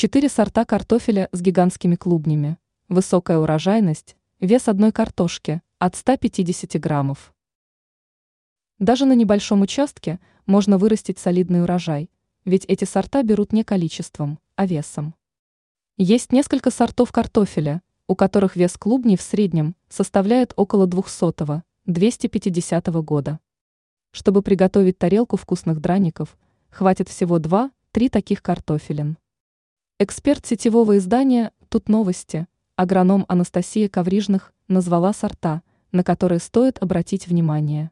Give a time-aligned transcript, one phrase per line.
[0.00, 2.56] Четыре сорта картофеля с гигантскими клубнями.
[2.88, 7.34] Высокая урожайность, вес одной картошки от 150 граммов.
[8.78, 12.08] Даже на небольшом участке можно вырастить солидный урожай,
[12.46, 15.14] ведь эти сорта берут не количеством, а весом.
[15.98, 23.38] Есть несколько сортов картофеля, у которых вес клубней в среднем составляет около 200-250 года.
[24.12, 26.38] Чтобы приготовить тарелку вкусных драников,
[26.70, 27.70] хватит всего 2-3
[28.08, 29.18] таких картофелин.
[30.02, 35.60] Эксперт сетевого издания «Тут новости» агроном Анастасия Коврижных назвала сорта,
[35.92, 37.90] на которые стоит обратить внимание.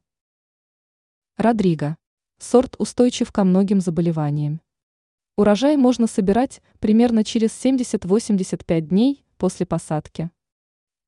[1.36, 1.98] Родриго.
[2.38, 4.62] Сорт устойчив ко многим заболеваниям.
[5.36, 10.30] Урожай можно собирать примерно через 70-85 дней после посадки.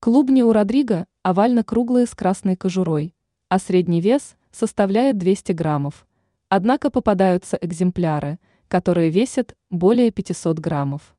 [0.01, 3.15] Клубни у Родриго овально-круглые с красной кожурой,
[3.49, 6.07] а средний вес составляет 200 граммов.
[6.51, 8.39] Однако попадаются экземпляры,
[8.71, 11.17] которые весят более 500 граммов.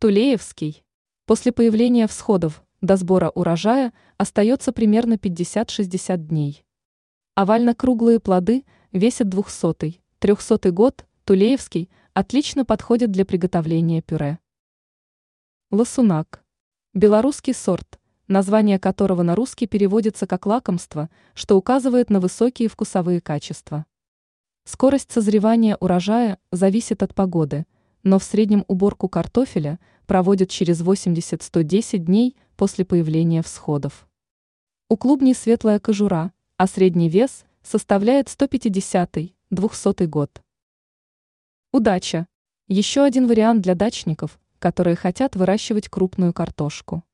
[0.00, 0.82] Тулеевский.
[1.26, 6.64] После появления всходов до сбора урожая остается примерно 50-60 дней.
[7.34, 14.38] Овально-круглые плоды весят 200-300 год, Тулеевский отлично подходит для приготовления пюре.
[15.70, 16.42] Лосунак.
[16.94, 23.84] Белорусский сорт, название которого на русский переводится как лакомство, что указывает на высокие вкусовые качества.
[24.64, 27.66] Скорость созревания урожая зависит от погоды,
[28.02, 34.08] но в среднем уборку картофеля проводят через 80-110 дней после появления всходов.
[34.88, 40.42] У клубней светлая кожура, а средний вес составляет 150-200 год.
[41.72, 42.26] Удача!
[42.66, 47.04] Еще один вариант для дачников, которые хотят выращивать крупную картошку.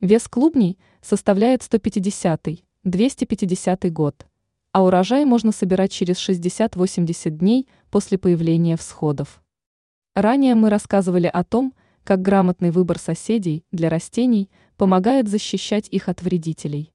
[0.00, 4.26] Вес клубней составляет 150-250 год,
[4.72, 9.42] а урожай можно собирать через 60-80 дней после появления всходов.
[10.14, 16.22] Ранее мы рассказывали о том, как грамотный выбор соседей для растений помогает защищать их от
[16.22, 16.92] вредителей.